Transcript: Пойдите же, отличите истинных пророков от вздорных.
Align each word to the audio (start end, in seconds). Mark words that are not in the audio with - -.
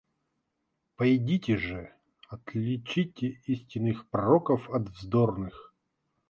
Пойдите 0.95 1.57
же, 1.57 1.93
отличите 2.27 3.39
истинных 3.45 4.09
пророков 4.09 4.67
от 4.71 4.89
вздорных. 4.89 5.75